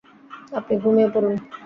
[0.57, 1.35] আপনি ঘুমিয়ে পড়ুন।